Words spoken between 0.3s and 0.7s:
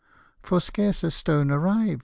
For